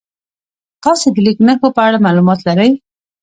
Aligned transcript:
تاسې 0.83 1.07
د 1.11 1.17
لیک 1.25 1.37
نښو 1.47 1.69
په 1.75 1.81
اړه 1.87 2.03
معلومات 2.05 2.39
لرئ؟ 2.47 2.71